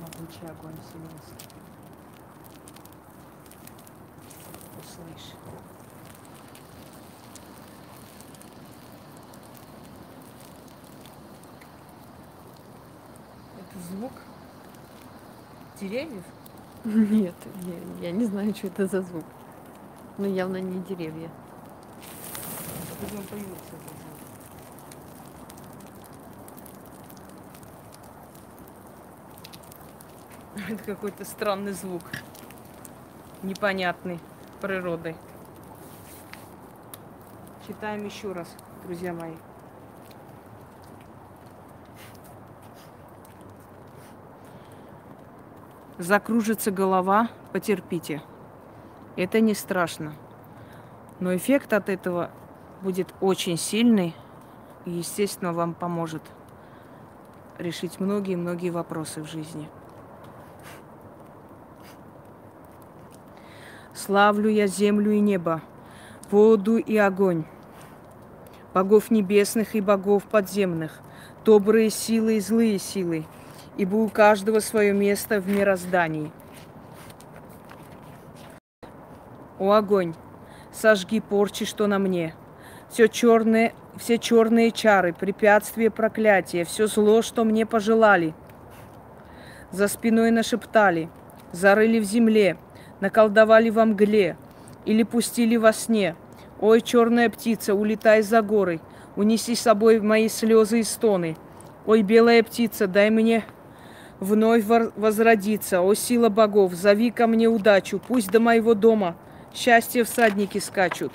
могучий 0.00 0.46
огонь 0.46 0.74
вселенский. 0.80 1.46
Услышь. 4.82 5.34
Это 13.58 13.78
звук 13.90 14.12
деревьев? 15.78 16.24
Нет, 16.84 17.34
я, 18.00 18.08
я 18.08 18.10
не 18.10 18.24
знаю, 18.24 18.54
что 18.54 18.68
это 18.68 18.86
за 18.86 19.02
звук. 19.02 19.24
Но 20.16 20.26
явно 20.26 20.58
не 20.58 20.80
деревья. 20.82 21.30
Откуда 23.02 23.22
он? 23.34 23.40
Это 30.68 30.84
какой-то 30.84 31.24
странный 31.24 31.72
звук. 31.72 32.02
Непонятный 33.42 34.20
природой. 34.60 35.16
Читаем 37.66 38.04
еще 38.06 38.32
раз, 38.32 38.48
друзья 38.84 39.12
мои. 39.12 39.34
Закружится 45.98 46.70
голова, 46.70 47.28
потерпите. 47.52 48.22
Это 49.16 49.40
не 49.40 49.54
страшно. 49.54 50.14
Но 51.20 51.34
эффект 51.36 51.72
от 51.72 51.88
этого 51.88 52.30
будет 52.82 53.14
очень 53.20 53.56
сильный 53.56 54.14
и, 54.84 54.90
естественно, 54.90 55.52
вам 55.52 55.74
поможет 55.74 56.22
решить 57.58 58.00
многие-многие 58.00 58.70
вопросы 58.70 59.22
в 59.22 59.30
жизни. 59.30 59.68
Славлю 63.94 64.50
я 64.50 64.66
землю 64.66 65.12
и 65.12 65.20
небо, 65.20 65.62
воду 66.30 66.76
и 66.76 66.96
огонь, 66.96 67.44
богов 68.74 69.10
небесных 69.10 69.76
и 69.76 69.80
богов 69.80 70.24
подземных, 70.24 71.00
добрые 71.44 71.90
силы 71.90 72.36
и 72.36 72.40
злые 72.40 72.78
силы, 72.80 73.24
ибо 73.76 73.96
у 73.96 74.08
каждого 74.08 74.58
свое 74.58 74.92
место 74.92 75.40
в 75.40 75.48
мироздании. 75.48 76.32
О 79.64 79.72
огонь, 79.72 80.12
сожги 80.74 81.20
порчи, 81.20 81.64
что 81.64 81.86
на 81.86 81.98
мне, 81.98 82.34
все 82.90 83.08
черные, 83.08 83.72
все 83.96 84.18
черные 84.18 84.70
чары, 84.72 85.14
препятствия, 85.14 85.90
проклятия, 85.90 86.64
все 86.64 86.86
зло, 86.86 87.22
что 87.22 87.44
мне 87.44 87.64
пожелали. 87.64 88.34
За 89.70 89.88
спиной 89.88 90.32
нашептали, 90.32 91.08
зарыли 91.52 91.98
в 91.98 92.04
земле, 92.04 92.58
наколдовали 93.00 93.70
во 93.70 93.86
мгле 93.86 94.36
или 94.84 95.02
пустили 95.02 95.56
во 95.56 95.72
сне. 95.72 96.14
Ой, 96.60 96.82
черная 96.82 97.30
птица, 97.30 97.74
улетай 97.74 98.20
за 98.20 98.42
горы, 98.42 98.80
унеси 99.16 99.54
с 99.54 99.60
собой 99.60 99.98
мои 99.98 100.28
слезы 100.28 100.80
и 100.80 100.82
стоны. 100.82 101.38
Ой, 101.86 102.02
белая 102.02 102.42
птица, 102.42 102.86
дай 102.86 103.08
мне 103.08 103.44
вновь 104.20 104.64
возродиться. 104.66 105.80
О, 105.80 105.94
сила 105.94 106.28
богов, 106.28 106.74
зови 106.74 107.10
ко 107.10 107.26
мне 107.26 107.48
удачу, 107.48 107.98
пусть 107.98 108.30
до 108.30 108.40
моего 108.40 108.74
дома 108.74 109.16
счастье 109.54 110.04
всадники 110.04 110.58
скачут. 110.58 111.12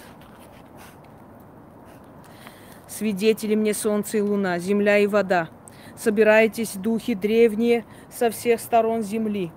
Свидетели 2.87 3.55
мне 3.55 3.73
солнце 3.73 4.17
и 4.17 4.21
луна, 4.21 4.57
земля 4.59 4.97
и 4.97 5.07
вода. 5.07 5.49
Собирайтесь, 5.95 6.73
духи 6.75 7.13
древние, 7.13 7.85
со 8.09 8.31
всех 8.31 8.59
сторон 8.59 9.03
земли. 9.03 9.51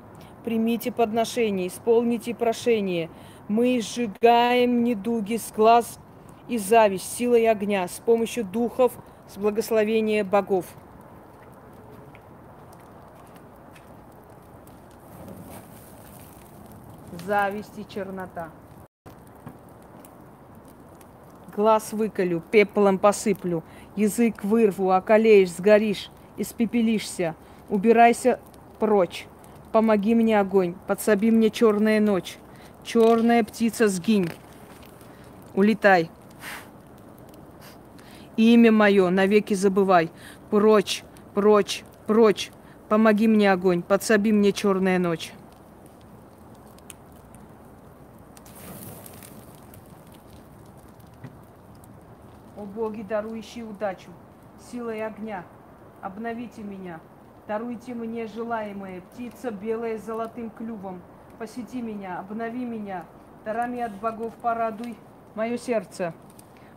Примите 0.44 0.90
подношение, 0.90 1.68
исполните 1.68 2.34
прошение. 2.34 3.10
Мы 3.48 3.80
сжигаем 3.80 4.82
недуги 4.82 5.36
с 5.36 5.52
глаз 5.52 5.98
и 6.48 6.58
зависть, 6.58 7.16
силой 7.16 7.48
огня, 7.48 7.86
с 7.86 8.00
помощью 8.04 8.44
духов, 8.44 8.92
с 9.28 9.36
благословения 9.36 10.24
богов. 10.24 10.66
Зависть 17.24 17.78
и 17.78 17.86
чернота. 17.88 18.50
Глаз 21.54 21.92
выколю, 21.92 22.42
пеплом 22.50 22.98
посыплю, 22.98 23.62
язык 23.94 24.42
вырву, 24.42 24.90
околеешь, 24.90 25.52
сгоришь, 25.52 26.10
испепелишься. 26.38 27.34
Убирайся 27.68 28.40
прочь. 28.78 29.26
Помоги 29.70 30.14
мне, 30.14 30.40
огонь, 30.40 30.74
подсоби 30.86 31.30
мне 31.30 31.50
черная 31.50 32.00
ночь. 32.00 32.38
Черная 32.84 33.44
птица, 33.44 33.88
сгинь. 33.88 34.30
Улетай. 35.54 36.10
Имя 38.38 38.72
мое 38.72 39.10
навеки 39.10 39.52
забывай. 39.52 40.10
Прочь, 40.50 41.04
прочь, 41.34 41.84
прочь. 42.06 42.50
Помоги 42.88 43.28
мне, 43.28 43.52
огонь, 43.52 43.82
подсоби 43.82 44.32
мне 44.32 44.52
черная 44.52 44.98
ночь. 44.98 45.32
Боги, 52.74 53.02
дарующие 53.02 53.64
удачу, 53.64 54.10
силой 54.70 55.04
огня, 55.04 55.44
обновите 56.00 56.62
меня, 56.62 57.00
даруйте 57.46 57.94
мне 57.94 58.26
желаемое, 58.26 59.02
птица 59.02 59.50
белая 59.50 59.98
с 59.98 60.04
золотым 60.04 60.50
клювом, 60.50 61.00
посети 61.38 61.82
меня, 61.82 62.20
обнови 62.20 62.64
меня, 62.64 63.04
дарами 63.44 63.80
от 63.80 63.92
богов 64.00 64.32
порадуй 64.40 64.96
мое 65.34 65.58
сердце. 65.58 66.14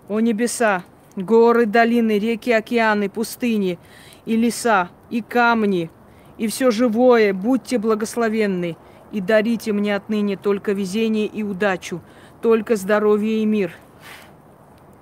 О 0.07 0.19
небеса, 0.19 0.83
горы, 1.15 1.65
долины, 1.65 2.19
реки, 2.19 2.51
океаны, 2.51 3.09
пустыни 3.09 3.79
и 4.25 4.35
леса, 4.35 4.89
и 5.09 5.21
камни, 5.21 5.89
и 6.37 6.47
все 6.47 6.71
живое, 6.71 7.33
будьте 7.33 7.77
благословенны, 7.77 8.77
и 9.11 9.21
дарите 9.21 9.71
мне 9.71 9.95
отныне 9.95 10.35
только 10.35 10.73
везение 10.73 11.25
и 11.25 11.43
удачу, 11.43 12.01
только 12.41 12.75
здоровье 12.75 13.41
и 13.41 13.45
мир– 13.45 13.73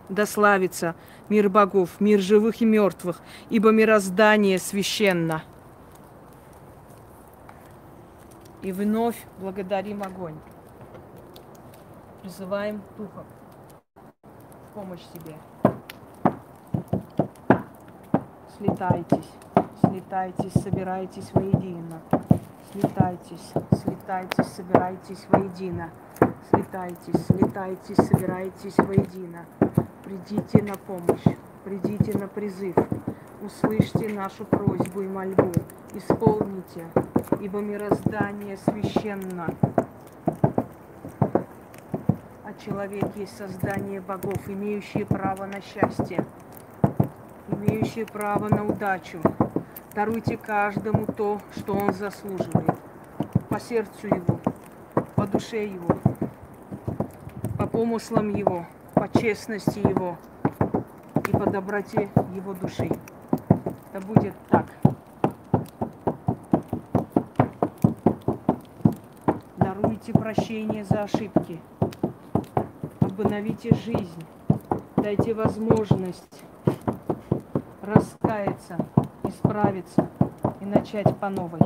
да 0.10 0.26
славится 0.26 0.96
мир 1.30 1.50
богов, 1.50 2.00
мир 2.00 2.20
живых 2.20 2.62
и 2.62 2.66
мертвых, 2.66 3.22
ибо 3.50 3.72
мироздание 3.72 4.60
священно. 4.60 5.44
И 8.62 8.72
вновь 8.72 9.18
благодарим 9.40 10.04
огонь. 10.04 10.38
Призываем 12.22 12.82
духов 12.98 13.26
в 14.70 14.74
помощь 14.74 15.02
себе. 15.14 15.36
Слетайтесь, 18.58 19.30
слетайтесь, 19.82 20.54
собирайтесь 20.54 21.34
воедино. 21.34 22.02
Слетайтесь, 22.72 23.52
слетайтесь, 23.84 24.48
собирайтесь 24.48 25.26
воедино. 25.30 25.92
Слетайтесь, 26.50 27.26
слетайтесь, 27.26 27.98
собирайтесь 27.98 28.78
воедино. 28.78 29.46
Придите 30.04 30.62
на 30.62 30.74
помощь, 30.74 31.38
придите 31.64 32.18
на 32.18 32.28
призыв, 32.28 32.76
услышьте 33.42 34.10
нашу 34.10 34.44
просьбу 34.44 35.02
и 35.02 35.08
мольбу, 35.08 35.52
исполните, 35.94 36.86
ибо 37.40 37.60
мироздание 37.60 38.58
священно. 38.58 39.48
А 42.44 42.54
человек 42.66 43.16
есть 43.16 43.38
создание 43.38 44.02
богов, 44.02 44.50
имеющие 44.50 45.06
право 45.06 45.46
на 45.46 45.62
счастье, 45.62 46.26
имеющие 47.48 48.06
право 48.06 48.50
на 48.50 48.66
удачу. 48.66 49.22
Даруйте 49.96 50.36
каждому 50.36 51.06
то, 51.06 51.40
что 51.56 51.76
он 51.76 51.94
заслуживает, 51.94 52.76
по 53.48 53.58
сердцу 53.58 54.08
его, 54.08 54.40
по 55.16 55.26
душе 55.26 55.66
его, 55.66 55.98
по 57.58 57.68
помыслам 57.68 58.30
его, 58.36 58.66
честности 59.20 59.80
Его 59.80 60.18
и 61.16 61.32
по 61.32 61.50
доброте 61.50 62.10
Его 62.36 62.54
души. 62.54 62.90
Да 63.94 64.00
будет 64.02 64.34
так. 64.50 64.66
Даруйте 69.58 70.14
прощение 70.14 70.84
за 70.84 71.04
ошибки. 71.04 71.60
Обновите 73.00 73.74
жизнь. 73.76 74.26
Дайте 74.98 75.34
возможность 75.34 76.44
раскаяться, 77.82 78.78
исправиться 79.24 80.10
и 80.62 80.66
начать 80.66 81.16
по 81.18 81.30
новой. 81.30 81.60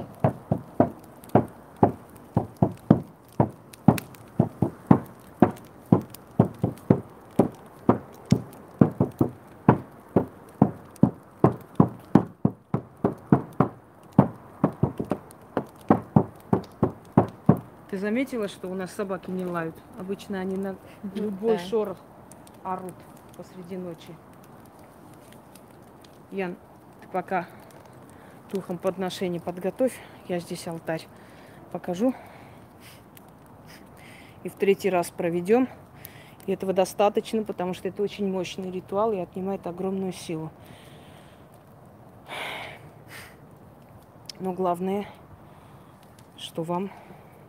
Ты 17.98 18.02
заметила, 18.02 18.48
что 18.48 18.68
у 18.68 18.76
нас 18.76 18.92
собаки 18.92 19.32
не 19.32 19.44
лают? 19.44 19.76
Обычно 19.98 20.40
они 20.40 20.56
на 20.56 20.76
любой 21.16 21.58
да. 21.58 21.64
шорох 21.64 21.98
орут 22.62 22.94
посреди 23.36 23.76
ночи. 23.76 24.16
Ян, 26.30 26.58
ты 27.02 27.08
пока 27.08 27.48
духом 28.54 28.78
подношений 28.78 29.40
подготовь. 29.40 30.00
Я 30.28 30.38
здесь 30.38 30.68
алтарь 30.68 31.08
покажу. 31.72 32.14
И 34.44 34.50
в 34.50 34.54
третий 34.54 34.92
раз 34.92 35.10
проведем. 35.10 35.68
И 36.46 36.52
этого 36.52 36.74
достаточно, 36.74 37.42
потому 37.44 37.74
что 37.74 37.88
это 37.88 38.04
очень 38.04 38.32
мощный 38.32 38.70
ритуал 38.70 39.12
и 39.12 39.18
отнимает 39.18 39.66
огромную 39.66 40.14
силу. 40.14 40.52
Но 44.40 44.54
главное, 44.54 45.08
что 46.38 46.62
вам 46.62 46.92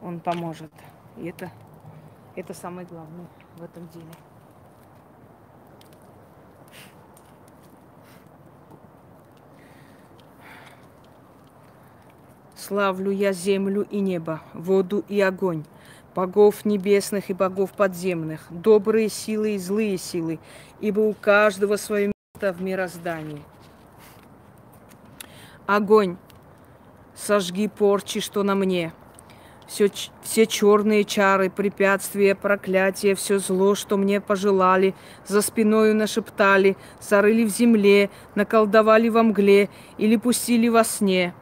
он 0.03 0.21
поможет. 0.21 0.73
И 1.17 1.27
это, 1.27 1.51
это 2.37 2.55
самое 2.55 2.87
главное 2.87 3.27
в 3.57 3.63
этом 3.63 3.89
деле. 3.89 4.07
Славлю 12.55 13.11
я 13.11 13.33
землю 13.33 13.87
и 13.89 14.01
небо, 14.01 14.43
воду 14.53 15.03
и 15.09 15.21
огонь, 15.23 15.65
богов 16.15 16.67
небесных 16.67 17.31
и 17.31 17.33
богов 17.33 17.73
подземных, 17.73 18.47
добрые 18.51 19.09
силы 19.09 19.55
и 19.55 19.59
злые 19.59 19.97
силы, 19.97 20.39
ибо 20.81 21.01
у 21.01 21.15
каждого 21.15 21.77
свое 21.77 22.13
место 22.35 22.53
в 22.53 22.61
мироздании. 22.61 23.43
Огонь, 25.67 26.19
сожги 27.15 27.69
порчи, 27.69 28.21
что 28.21 28.43
на 28.43 28.55
мне– 28.55 28.93
все, 29.69 29.91
все 30.23 30.47
черные 30.47 31.05
чары, 31.05 31.51
препятствия, 31.51 32.35
проклятия, 32.35 33.15
все 33.15 33.39
зло, 33.39 33.75
что 33.75 33.99
мне 33.99 34.21
пожелали, 34.21 34.95
за 35.27 35.43
спиною 35.43 35.95
нашептали, 35.95 36.77
зарыли 37.01 37.45
в 37.45 37.51
земле, 37.51 38.09
наколдовали 38.35 39.11
во 39.11 39.23
мгле 39.23 39.69
или 39.99 40.17
пустили 40.17 40.69
во 40.69 40.85
сне. 40.85 41.35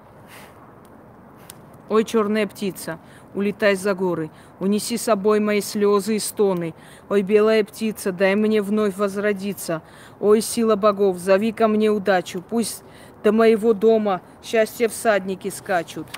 Ой, 1.89 2.03
черная 2.03 2.49
птица, 2.49 2.99
улетай 3.33 3.77
за 3.77 3.95
горы, 3.95 4.31
унеси 4.59 4.97
с 4.97 5.03
собой 5.03 5.39
мои 5.39 5.61
слезы 5.61 6.17
и 6.17 6.19
стоны. 6.19 6.75
Ой, 7.09 7.23
белая 7.23 7.63
птица, 7.63 8.11
дай 8.11 8.35
мне 8.35 8.61
вновь 8.61 8.97
возродиться. 8.97 9.83
Ой, 10.19 10.41
сила 10.41 10.75
богов, 10.75 11.19
зови 11.19 11.53
ко 11.53 11.69
мне 11.69 11.91
удачу, 11.93 12.43
пусть 12.43 12.83
до 13.23 13.31
моего 13.31 13.73
дома 13.73 14.21
счастье 14.43 14.89
всадники 14.89 15.49
скачут 15.49 16.09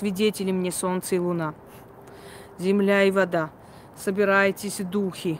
свидетели 0.00 0.50
мне 0.50 0.72
солнце 0.72 1.16
и 1.16 1.18
луна, 1.18 1.54
земля 2.58 3.04
и 3.04 3.10
вода. 3.10 3.50
Собирайтесь, 3.96 4.78
духи, 4.78 5.38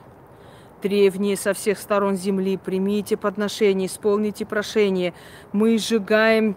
Древние 0.83 1.37
со 1.37 1.53
всех 1.53 1.79
сторон 1.79 2.17
земли, 2.17 2.57
примите 2.57 3.19
подношение, 3.19 3.87
исполните 3.87 4.47
прошение. 4.47 5.13
Мы 5.53 5.77
сжигаем 5.77 6.57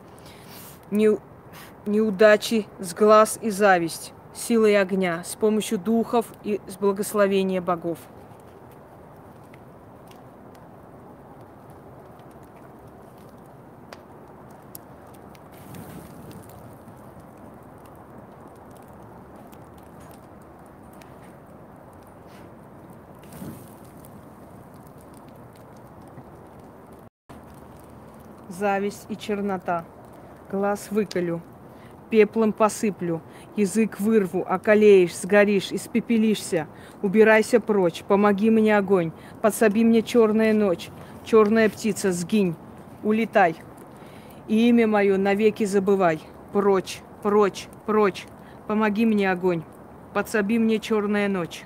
не, 0.92 1.18
неудачи 1.86 2.66
с 2.80 2.94
глаз 2.94 3.38
и 3.42 3.50
зависть, 3.50 4.14
силой 4.34 4.80
огня, 4.80 5.24
с 5.26 5.36
помощью 5.36 5.78
духов 5.78 6.26
и 6.46 6.62
с 6.68 6.78
благословения 6.78 7.62
богов. 7.62 8.00
Зависть 28.64 29.08
и 29.10 29.18
чернота. 29.18 29.84
Глаз 30.50 30.88
выколю, 30.90 31.42
пеплом 32.10 32.54
посыплю, 32.54 33.20
язык 33.58 34.00
вырву, 34.00 34.40
околеешь, 34.40 35.14
сгоришь, 35.18 35.74
испепелишься. 35.74 36.68
Убирайся 37.02 37.60
прочь, 37.60 38.06
помоги 38.08 38.50
мне 38.50 38.78
огонь, 38.78 39.12
подсоби 39.42 39.84
мне 39.84 40.02
черная 40.02 40.54
ночь, 40.54 40.88
черная 41.26 41.68
птица, 41.68 42.14
сгинь, 42.14 42.56
улетай. 43.04 43.58
И 44.48 44.70
имя 44.70 44.88
мое 44.88 45.18
навеки 45.18 45.66
забывай. 45.66 46.22
Прочь, 46.54 47.02
прочь, 47.22 47.68
прочь, 47.86 48.26
помоги 48.66 49.06
мне 49.06 49.30
огонь, 49.30 49.64
подсоби 50.14 50.58
мне 50.58 50.80
черная 50.80 51.28
ночь. 51.28 51.66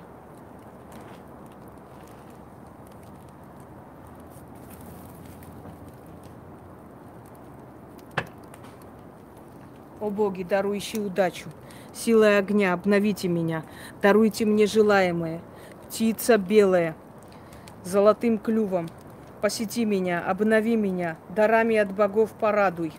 О 10.08 10.10
боги, 10.10 10.42
дарующие 10.42 11.02
удачу, 11.02 11.50
силой 11.92 12.38
огня 12.38 12.72
обновите 12.72 13.28
меня, 13.28 13.62
даруйте 14.00 14.46
мне 14.46 14.64
желаемое. 14.64 15.42
Птица 15.82 16.38
белая, 16.38 16.96
золотым 17.84 18.38
клювом, 18.38 18.88
посети 19.42 19.84
меня, 19.84 20.24
обнови 20.26 20.76
меня, 20.76 21.18
дарами 21.28 21.76
от 21.76 21.92
богов 21.92 22.32
порадуй. 22.32 22.94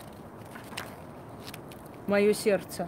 Мое 2.06 2.36
сердце. 2.36 2.88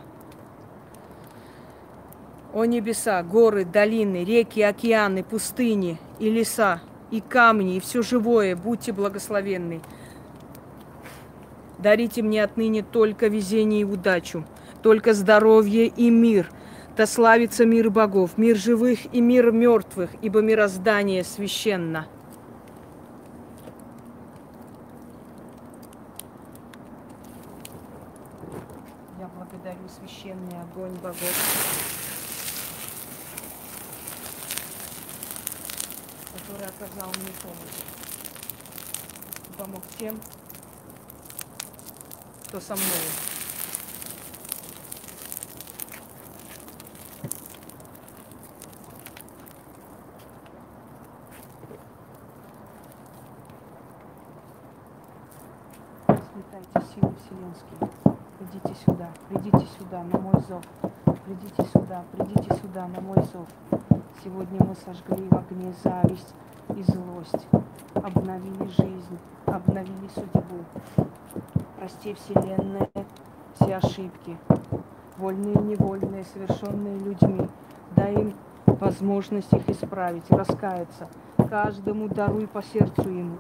О 2.54 2.66
небеса, 2.66 3.24
горы, 3.24 3.66
долины, 3.66 4.24
реки, 4.24 4.62
океаны, 4.62 5.24
пустыни 5.24 5.98
и 6.20 6.30
леса, 6.30 6.80
и 7.10 7.22
камни, 7.22 7.78
и 7.78 7.80
все 7.80 8.04
живое, 8.04 8.56
будьте 8.56 8.92
благословенны. 8.92 9.82
Дарите 11.82 12.22
мне 12.22 12.44
отныне 12.44 12.84
только 12.84 13.28
везение 13.28 13.82
и 13.82 13.86
удачу, 13.86 14.46
только 14.84 15.14
здоровье 15.14 15.88
и 15.88 16.12
мир. 16.12 16.52
Да 16.96 17.08
славится 17.08 17.66
мир 17.66 17.90
богов, 17.90 18.38
мир 18.38 18.56
живых 18.56 19.12
и 19.12 19.22
мир 19.22 19.52
мертвых, 19.52 20.12
ибо 20.22 20.42
мироздание 20.42 21.24
священно. 21.24 22.08
Я 29.20 29.30
благодарю 29.36 29.88
священный 29.90 30.62
огонь 30.62 30.94
богов. 31.02 31.78
который 36.34 36.68
оказал 36.68 37.10
мне 37.22 37.32
помощь. 37.42 37.82
Помог 39.58 39.84
тем, 39.98 40.20
кто 42.52 42.60
со 42.60 42.76
мной. 42.76 42.86
Слетайте 56.34 56.94
силы 56.94 57.16
вселенские. 57.16 57.90
Придите 58.38 58.76
сюда, 58.86 59.10
придите 59.30 59.66
сюда 59.80 60.04
на 60.04 60.20
мой 60.20 60.42
зов. 60.42 60.66
Придите 61.24 61.64
сюда, 61.72 62.04
придите 62.12 62.54
сюда 62.56 62.88
на 62.88 63.00
мой 63.00 63.24
зов. 63.32 63.48
Сегодня 64.22 64.62
мы 64.62 64.76
сожгли 64.76 65.26
в 65.30 65.34
огне 65.38 65.74
зависть 65.82 66.34
и 66.76 66.84
злость, 66.84 67.48
обновили 67.94 68.68
жизнь, 68.68 69.20
обновили 69.46 70.10
судьбу. 70.14 70.66
Прости, 72.02 72.16
Вселенная, 72.16 72.90
все 73.54 73.76
ошибки, 73.76 74.36
вольные 75.18 75.54
и 75.54 75.60
невольные, 75.60 76.24
совершенные 76.24 76.98
людьми. 76.98 77.48
Дай 77.96 78.16
им 78.16 78.34
возможность 78.66 79.54
их 79.54 79.70
исправить, 79.70 80.24
раскаяться. 80.32 81.08
Каждому 81.48 82.08
даруй 82.08 82.48
по 82.48 82.64
сердцу 82.64 83.08
ему, 83.08 83.38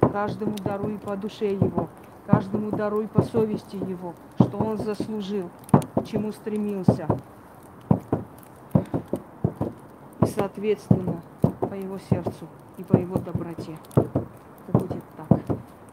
каждому 0.00 0.54
даруй 0.62 0.98
по 0.98 1.16
душе 1.16 1.52
его, 1.52 1.88
каждому 2.26 2.70
даруй 2.70 3.08
по 3.08 3.22
совести 3.22 3.74
его, 3.74 4.14
что 4.40 4.56
он 4.56 4.78
заслужил, 4.78 5.50
к 5.96 6.04
чему 6.04 6.30
стремился. 6.30 7.08
И 10.20 10.26
соответственно 10.26 11.20
по 11.58 11.74
его 11.74 11.98
сердцу 11.98 12.46
и 12.76 12.84
по 12.84 12.96
его 12.96 13.16
доброте. 13.16 13.76
Да 13.96 14.78
будет 14.78 15.02
так. 15.16 15.40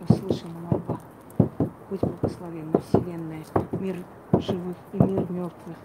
Услышана 0.07 0.59
мольба. 0.69 0.99
Будь 1.93 2.09
благословенна 2.09 2.79
Вселенная, 2.79 3.43
мир 3.73 3.97
живых 4.39 4.75
и 4.93 4.97
мир 4.97 5.29
мертвых, 5.29 5.77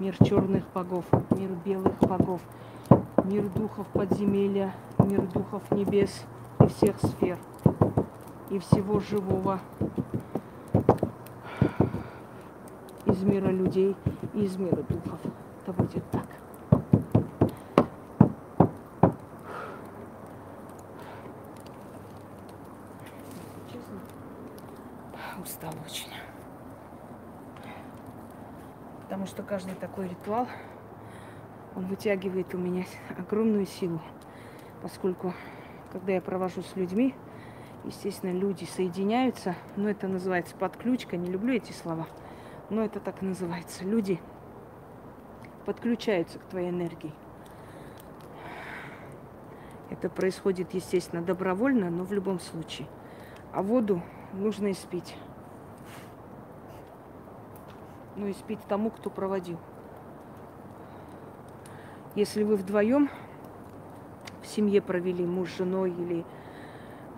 мир 0.00 0.16
черных 0.24 0.64
богов, 0.74 1.04
мир 1.30 1.50
белых 1.64 1.96
богов, 2.00 2.40
мир 3.22 3.48
духов 3.50 3.86
подземелья, 3.92 4.74
мир 4.98 5.22
духов 5.28 5.62
небес 5.70 6.24
и 6.58 6.66
всех 6.66 6.96
сфер, 6.98 7.38
и 8.50 8.58
всего 8.58 8.98
живого 8.98 9.60
из 13.06 13.22
мира 13.22 13.50
людей 13.50 13.94
и 14.32 14.42
из 14.42 14.56
мира 14.56 14.82
духов. 14.82 15.20
Да 15.64 15.72
будет 15.74 16.02
так. 16.10 16.26
устала 25.44 25.74
очень. 25.84 26.10
Потому 29.02 29.26
что 29.26 29.42
каждый 29.54 29.76
такой 29.76 30.08
ритуал, 30.08 30.48
он 31.76 31.86
вытягивает 31.86 32.52
у 32.56 32.58
меня 32.58 32.86
огромную 33.16 33.66
силу. 33.66 34.00
Поскольку, 34.82 35.32
когда 35.92 36.10
я 36.10 36.20
провожу 36.20 36.62
с 36.62 36.74
людьми, 36.74 37.14
естественно, 37.84 38.32
люди 38.32 38.64
соединяются, 38.64 39.54
но 39.76 39.88
это 39.88 40.08
называется 40.08 40.56
подключка, 40.56 41.16
не 41.16 41.30
люблю 41.30 41.54
эти 41.54 41.70
слова, 41.70 42.08
но 42.68 42.82
это 42.82 42.98
так 42.98 43.22
и 43.22 43.26
называется. 43.26 43.84
Люди 43.84 44.20
подключаются 45.64 46.40
к 46.40 46.46
твоей 46.46 46.70
энергии. 46.70 47.12
Это 49.88 50.10
происходит, 50.10 50.74
естественно, 50.74 51.22
добровольно, 51.22 51.90
но 51.90 52.02
в 52.02 52.12
любом 52.12 52.40
случае. 52.40 52.88
А 53.52 53.62
воду 53.62 54.02
нужно 54.32 54.72
испить 54.72 55.14
ну, 58.16 58.30
испить 58.30 58.60
тому, 58.68 58.90
кто 58.90 59.10
проводил. 59.10 59.58
Если 62.14 62.44
вы 62.44 62.56
вдвоем 62.56 63.10
в 64.42 64.46
семье 64.46 64.80
провели 64.80 65.26
муж 65.26 65.50
с 65.50 65.56
женой 65.56 65.90
или 65.90 66.24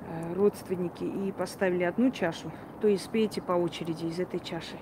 э, 0.06 0.32
родственники 0.34 1.04
и 1.04 1.32
поставили 1.32 1.82
одну 1.82 2.10
чашу, 2.10 2.50
то 2.80 2.92
испейте 2.94 3.42
по 3.42 3.52
очереди 3.52 4.06
из 4.06 4.18
этой 4.18 4.40
чаши. 4.40 4.78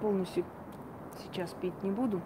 Полностью 0.00 0.44
сейчас 1.22 1.50
пить 1.60 1.80
не 1.84 1.92
буду. 1.92 2.20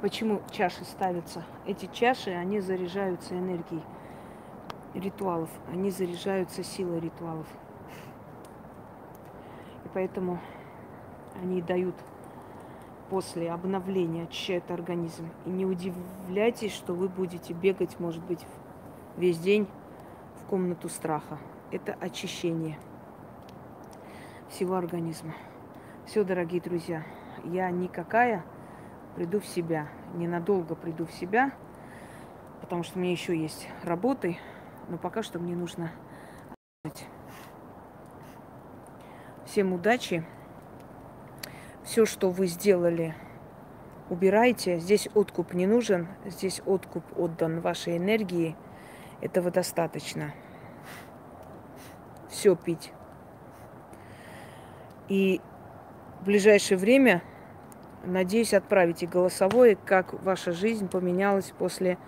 Почему 0.00 0.42
чаши 0.50 0.84
ставятся? 0.84 1.44
Эти 1.64 1.88
чаши, 1.92 2.30
они 2.30 2.58
заряжаются 2.58 3.38
энергией 3.38 3.84
ритуалов. 4.94 5.50
Они 5.70 5.90
заряжаются 5.90 6.62
силой 6.62 7.00
ритуалов. 7.00 7.46
И 9.84 9.88
поэтому 9.92 10.38
они 11.40 11.62
дают 11.62 11.94
после 13.10 13.50
обновления, 13.50 14.24
очищают 14.24 14.70
организм. 14.70 15.28
И 15.44 15.50
не 15.50 15.66
удивляйтесь, 15.66 16.72
что 16.72 16.94
вы 16.94 17.08
будете 17.08 17.52
бегать, 17.52 17.98
может 18.00 18.22
быть, 18.24 18.46
весь 19.16 19.38
день 19.38 19.68
в 20.40 20.46
комнату 20.46 20.88
страха. 20.88 21.38
Это 21.70 21.94
очищение 22.00 22.78
всего 24.48 24.76
организма. 24.76 25.34
Все, 26.06 26.24
дорогие 26.24 26.60
друзья, 26.60 27.04
я 27.44 27.70
никакая, 27.70 28.44
приду 29.14 29.40
в 29.40 29.46
себя. 29.46 29.88
Ненадолго 30.14 30.74
приду 30.74 31.06
в 31.06 31.12
себя, 31.12 31.52
потому 32.60 32.82
что 32.82 32.98
мне 32.98 33.12
еще 33.12 33.36
есть 33.36 33.68
работы, 33.82 34.38
но 34.88 34.98
пока 34.98 35.22
что 35.22 35.38
мне 35.38 35.54
нужно. 35.54 35.90
Всем 39.44 39.72
удачи. 39.72 40.24
Все, 41.84 42.06
что 42.06 42.30
вы 42.30 42.46
сделали, 42.46 43.14
убирайте. 44.08 44.78
Здесь 44.78 45.08
откуп 45.14 45.52
не 45.52 45.66
нужен, 45.66 46.08
здесь 46.24 46.62
откуп 46.64 47.04
отдан 47.18 47.60
вашей 47.60 47.98
энергии. 47.98 48.56
Этого 49.20 49.50
достаточно. 49.50 50.32
Все 52.28 52.56
пить. 52.56 52.92
И 55.08 55.40
в 56.20 56.24
ближайшее 56.24 56.78
время, 56.78 57.22
надеюсь, 58.04 58.54
отправите 58.54 59.06
голосовое, 59.06 59.76
как 59.76 60.14
ваша 60.22 60.52
жизнь 60.52 60.88
поменялась 60.88 61.52
после 61.58 61.98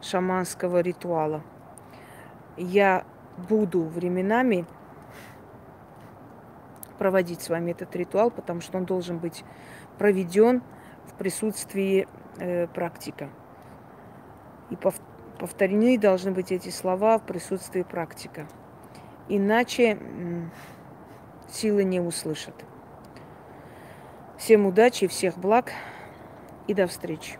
шаманского 0.00 0.80
ритуала. 0.80 1.42
Я 2.56 3.04
буду 3.48 3.82
временами 3.82 4.66
проводить 6.98 7.42
с 7.42 7.48
вами 7.48 7.72
этот 7.72 7.94
ритуал, 7.96 8.30
потому 8.30 8.60
что 8.60 8.78
он 8.78 8.84
должен 8.84 9.18
быть 9.18 9.44
проведен 9.98 10.62
в 11.06 11.14
присутствии 11.14 12.06
э, 12.38 12.66
практика. 12.68 13.30
И 14.70 14.76
пов, 14.76 14.94
повторены 15.38 15.98
должны 15.98 16.30
быть 16.30 16.52
эти 16.52 16.68
слова 16.68 17.18
в 17.18 17.26
присутствии 17.26 17.82
практика. 17.82 18.46
Иначе 19.28 19.98
силы 21.48 21.84
не 21.84 22.00
услышат. 22.00 22.54
Всем 24.38 24.66
удачи, 24.66 25.06
всех 25.06 25.38
благ 25.38 25.72
и 26.66 26.74
до 26.74 26.86
встречи. 26.86 27.38